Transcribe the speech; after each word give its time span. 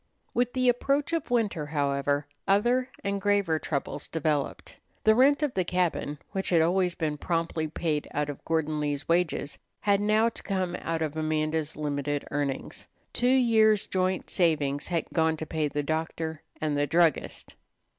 With 0.33 0.53
the 0.53 0.67
approach 0.67 1.13
of 1.13 1.29
winter, 1.29 1.67
however, 1.67 2.25
other 2.47 2.89
and 3.03 3.21
graver 3.21 3.59
troubles 3.59 4.07
developed. 4.07 4.79
The 5.03 5.13
rent 5.13 5.43
of 5.43 5.53
the 5.53 5.63
cabin, 5.63 6.17
which 6.31 6.49
had 6.49 6.59
always 6.59 6.95
been 6.95 7.19
promptly 7.19 7.67
paid 7.67 8.07
out 8.11 8.27
of 8.27 8.43
Gordon 8.43 8.79
Lee's 8.79 9.07
wages, 9.07 9.59
had 9.81 10.01
now 10.01 10.29
to 10.29 10.41
come 10.41 10.75
out 10.79 11.03
of 11.03 11.15
Amanda's 11.15 11.75
limited 11.75 12.25
earnings. 12.31 12.87
Two 13.13 13.27
years' 13.27 13.85
joint 13.85 14.27
savings 14.31 14.87
had 14.87 15.05
gone 15.13 15.37
to 15.37 15.45
pay 15.45 15.67
the 15.67 15.83
doctor 15.83 16.41
and 16.59 16.75
the 16.75 16.87
druggist. 16.87 17.53